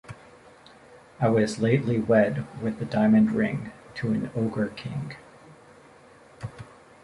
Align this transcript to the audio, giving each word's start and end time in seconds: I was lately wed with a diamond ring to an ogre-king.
I 1.19 1.29
was 1.29 1.59
lately 1.59 1.99
wed 1.99 2.47
with 2.59 2.81
a 2.81 2.85
diamond 2.85 3.33
ring 3.33 3.71
to 3.97 4.11
an 4.13 4.31
ogre-king. 4.35 5.15